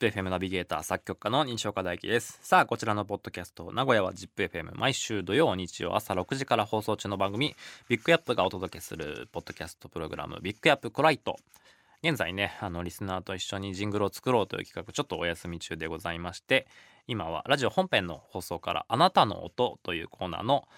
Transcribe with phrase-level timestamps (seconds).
[0.00, 2.38] ZIPFM ナビゲーター作曲家の西岡大輝です。
[2.40, 7.56] さあこちらのポッドキャスト名古屋は ZIPFM 毎週土曜日曜朝6時から放送中の番組
[7.88, 11.34] ビッグアップがお届けするポッドキャストプログラムビッグアップコライト。
[12.04, 16.68] 現在ねあのリスナーと一緒にジングルを作ろうという企画ちょっとお休み中でございまして
[17.08, 20.68] 今はラジオ本編の放送から「あなたの音」というコーナーの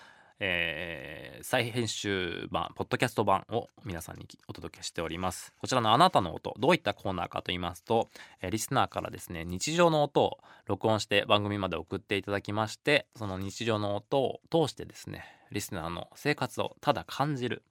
[0.42, 5.52] えー、再編集版ポッドキャスト版を皆さんにお届けしております。
[5.60, 8.08] こちらのあなたの音どういったコーナーかと言いますと、
[8.40, 17.62] えー、リスナーからですね日常の音を録音して番組まで送っていただきましてその日常の音を通してですねリスナーの生活をただ感じる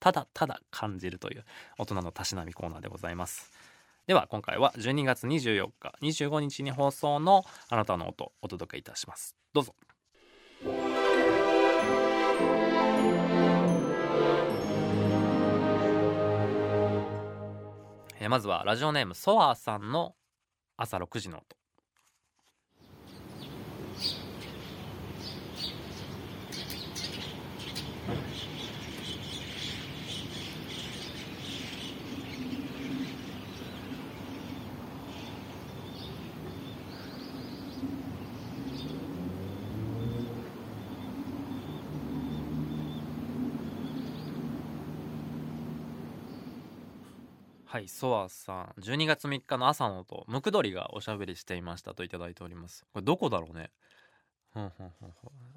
[0.00, 1.44] ただただ感じるという
[1.78, 3.52] 大人のたしなみコーナーでございます。
[4.08, 9.36] では今回は12月24日25日に放送のあなたの音お届けいたします。
[9.52, 9.76] どうぞ。
[18.24, 20.14] えまずはラジオネームソワーさんの
[20.76, 21.56] 朝6時の音。
[47.72, 48.74] はいソアさん。
[48.82, 50.26] 12月3日の朝の音。
[50.28, 52.84] ムクドリがおしゃべりしていましたといただいております。
[52.92, 53.70] これどこだろうね。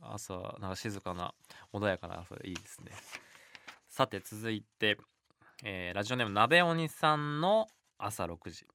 [0.02, 1.34] 朝なんか静かな
[1.74, 2.36] 穏やかな朝。
[2.38, 2.94] でいいですね。
[3.90, 4.98] さて続いて、
[5.66, 8.66] えー、ラジオネーム鍋鬼さんの朝6時。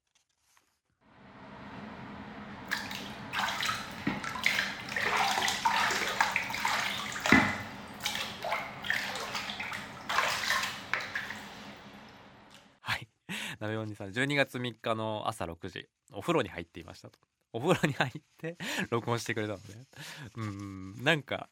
[13.61, 17.19] 鍋お兄さん12月3日の朝6時お風呂に入っていましたと。
[17.53, 18.57] お風呂に入って
[18.91, 19.75] 録音してくれたので
[20.37, 21.49] うんなんか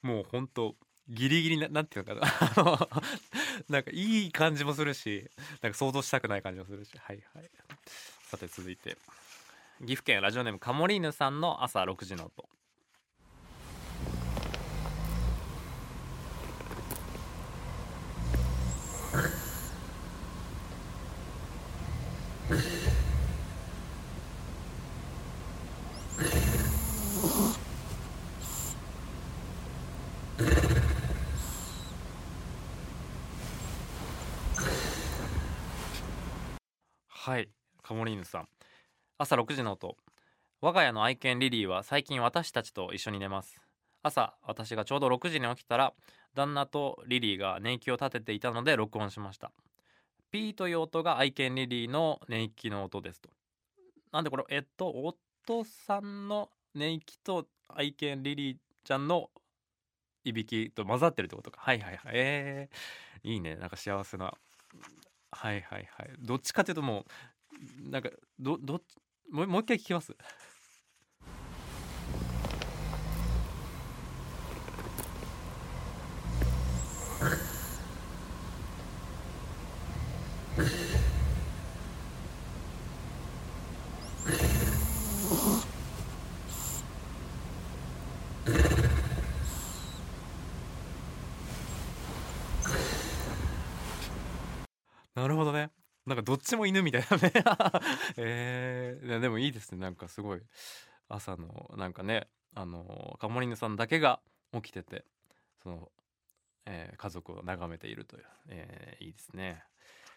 [0.00, 0.76] もうほんと
[1.08, 2.88] ギリギリななんていうのかな。
[3.68, 6.96] なんかいい感じもするしなんか想像したくない感じもするし。
[6.96, 7.50] はいはい。
[8.22, 8.96] さて続いて。
[9.80, 12.48] 岐阜県ラジオネームカモリーヌさんの朝6時の音。
[22.46, 22.58] は
[37.38, 37.48] い
[37.82, 38.48] カモリーヌさん。
[39.16, 39.96] 朝6時の音。
[40.60, 43.58] 我が家の愛犬リリーは最近私たちと一緒に寝ます。
[44.02, 45.94] 朝私がちょうど6時に起きたら
[46.34, 49.50] 旦那とリリーが寝息を立てていたので録音しました。
[50.34, 53.30] ピーという音が愛犬リリーの寝息の音ですと。
[54.10, 59.30] なんでこれえっと夫さんの寝息と愛犬リリーちゃんの
[60.24, 61.60] いびきと混ざってるってことか。
[61.60, 62.12] はいはいはい。
[62.14, 63.54] えー、いいね。
[63.54, 64.34] なんか幸せな。
[65.30, 66.10] はいはいはい。
[66.18, 67.04] どっちかというとも
[67.86, 68.80] うなんかどど
[69.30, 70.16] もうもう一回聞きます？
[95.14, 95.70] な るほどね。
[96.14, 97.32] なんかどっちも犬みたいなね
[98.16, 99.78] えー、でもいいですね。
[99.78, 100.42] なんかすごい
[101.08, 104.20] 朝のなんかね、あのカモリヌさんだけが
[104.52, 105.04] 起きてて、
[105.62, 105.92] その、
[106.66, 109.64] えー、家族を眺めているという、えー、いいですね。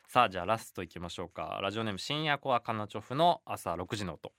[0.08, 1.60] さあじゃあラストいきましょうか。
[1.64, 4.32] ラジオネーム深夜コアカナチョフの朝6時の音。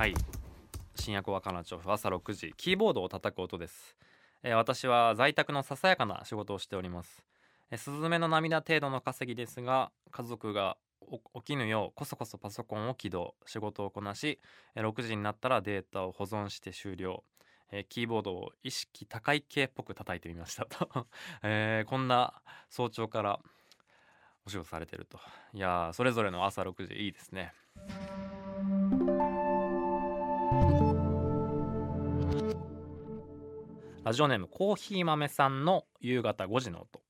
[0.00, 0.14] はい。
[0.94, 2.54] 深夜コアカナチョフ朝6時。
[2.56, 3.98] キーボードを叩く音です、
[4.42, 7.22] えー、私は在宅のささやかな仕事をしております。
[7.70, 10.78] えー、スズメの涙程度の稼ぎですが家族が
[11.34, 14.40] 起きぬようこそこそパソコンを起動仕事をこなし
[14.74, 17.22] 6時になったらデータを保存して終了。
[17.70, 20.64] えキーボードを意識高い系っぽく叩いてみました。
[20.64, 21.08] と
[21.44, 23.38] えー、こんな早朝から
[24.46, 25.20] お仕事されてると。
[25.52, 27.52] いやそれぞれの朝6時いいですね。
[34.02, 37.02] ラジオネームコーヒー豆さんの夕方5時の音。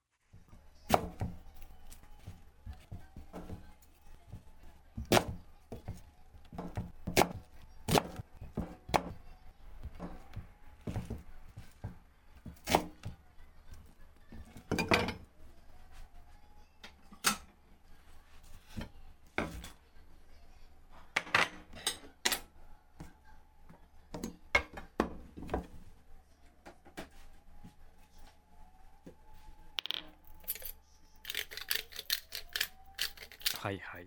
[33.70, 34.06] はいはい。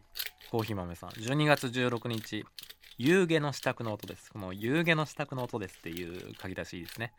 [0.51, 1.09] コーヒー豆さん。
[1.11, 2.45] 12月16日。
[2.97, 4.29] 夕げの支度の音です。
[4.29, 7.13] この夕げの支度の音ですっていう書き出しいいですね、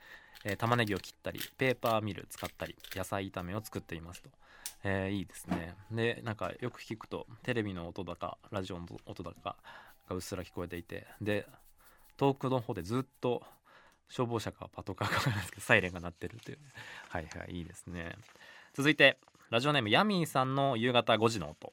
[0.44, 4.28] えー、玉ねぎを切ったりペーパーミル使ったり野菜炒めを作っていますと。
[4.84, 5.74] えー、いいですね。
[5.90, 9.56] でなんかよく聞くとテレビの音だかラジオの音だか
[10.06, 11.06] がうっすら聞こえていて。
[11.22, 11.46] で
[12.18, 13.42] 遠くの方でずっと
[14.10, 16.58] 消防車かパトカーかなんですけどサイレンが鳴ってるっていう。
[17.08, 18.14] はいはいいいですね。
[18.74, 19.16] 続いて
[19.48, 21.72] ラジオネームヤミーさんの夕方5時の音。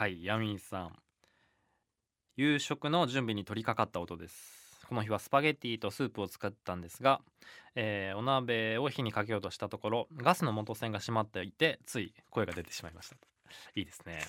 [0.00, 0.92] はいヤミーさん。
[2.34, 4.80] 夕食の準備に取り掛かった音です。
[4.88, 7.20] この日はスパゲッティとスープを作ったんですが、
[7.74, 13.16] えー、お鍋を火にかけようとしたところガスの元栓が閉まっていてつい声が出てしまいました。
[13.74, 14.20] いいですね。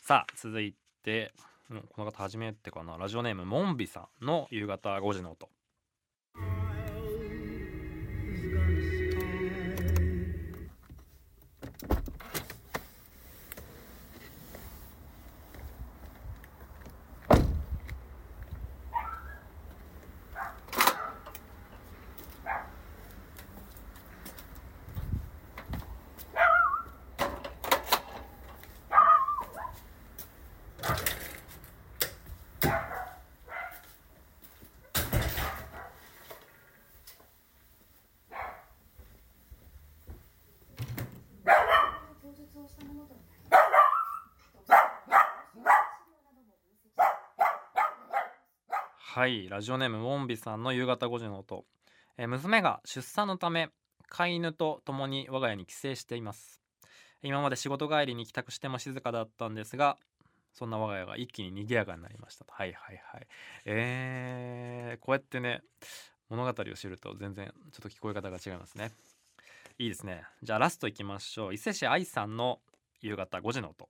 [0.00, 1.32] さあ続いて
[1.68, 2.96] この方初めてかな。
[2.98, 5.48] ラジオネームモンビさんの夕方5時の音。
[49.18, 51.64] はいラジオネームウォンビさんの夕方5時の音、
[52.18, 53.68] え、娘が出産のため
[54.08, 56.62] 飼い犬と共に我が家に帰省しています。
[57.24, 59.96] 今まで仕事帰りに帰宅しても静かだったんですが
[60.54, 63.26] そんな我が家が一気に賑やかになりましたはいはいはい。
[63.64, 65.62] えー、こうやってね
[66.30, 68.92] 物語を知ると全然ちょっと聞こえ方が違いますね。
[69.80, 70.22] いいですね。
[70.44, 71.54] じゃあラストいきましょう。
[71.54, 72.60] 伊勢市愛さんの
[73.00, 73.88] 夕方5時の音。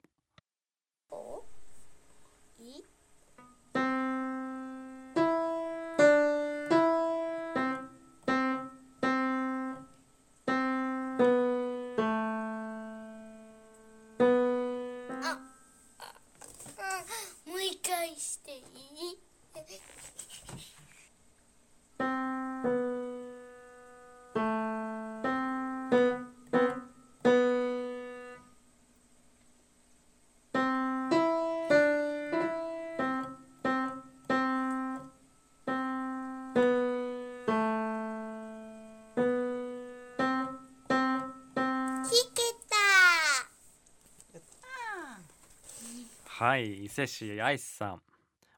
[46.59, 48.03] い伊勢市愛さん。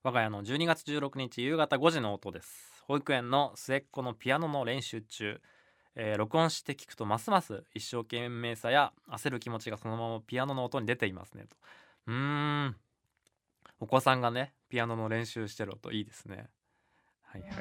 [0.02, 2.82] 我が家の12月16日夕方5時の音です。
[2.86, 5.40] 保育園の末っ子のピアノの練習中、
[5.94, 11.44] えー、録音して聞くとますます一生懸命さや焦る気持ちがそのままピアノの音に出ていますね。
[11.48, 11.56] と。
[12.06, 12.14] うー
[12.68, 12.76] ん。
[13.78, 16.48] お子さんがねピアノの練習してる音いいですね。
[17.22, 17.60] はいはいは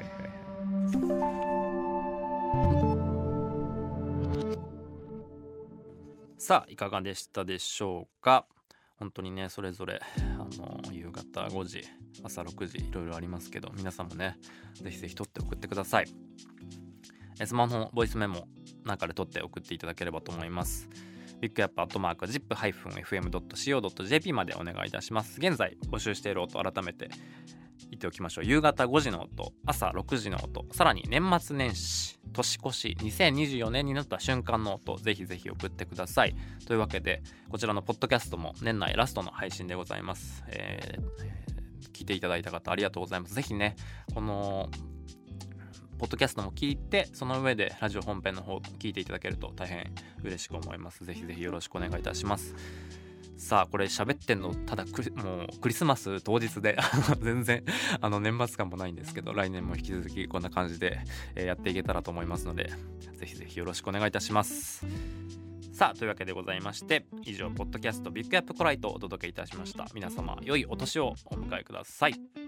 [6.38, 8.46] さあいかがでしたでしょうか？
[9.00, 10.00] 本当にねそれぞれ
[10.38, 11.82] あの夕方5時
[12.22, 14.36] 朝6時いろいろありますけど皆さんもね
[14.74, 16.06] ぜひぜひ撮って送ってください。
[17.46, 18.46] スマホボイスメモ
[18.84, 20.90] なんかで撮って送っていただければと思います。
[21.40, 25.38] ビッグアップアットマーク zip-fm.co.jp までお願いいたします。
[25.38, 27.08] 現在募集している音改めて
[28.00, 28.44] っておきましょう。
[28.44, 29.52] 夕方5時の音。
[29.66, 30.64] 朝6時の音。
[30.72, 32.96] さらに年末年始年越し。
[32.98, 34.96] 2024年になった瞬間の音。
[34.96, 36.34] ぜひぜひ送ってください。
[36.66, 43.34] というわけでこちらのポッドキャストも年内ラストの配信でございます、えー、聞いていただいた方ありがとうございます。
[43.34, 43.76] ぜひね
[44.14, 44.70] この
[45.98, 49.92] ポッドキャストも聞いてその上でラジオ本編の方聞いていただけると大変
[50.24, 51.04] 嬉しく思います。
[51.04, 52.54] ぜひぜひよろしくお願いいたします。
[53.40, 54.54] さあこれ喋ってんの？
[54.54, 54.90] ただも
[55.44, 56.76] うクリスマス当日で
[57.22, 57.64] 全然
[58.00, 61.00] あの年末感もないんですけど来年も引き続きこんな感じで、
[61.34, 62.70] えやっていけたらと思いますので
[63.14, 64.86] ぜひぜひよろしくお願いいたします。
[65.72, 69.86] さあというわけでございまして以上ポッドキャストビッグアップコライトをお届けいたしました。
[69.94, 72.39] 皆様良いお年をお迎えください。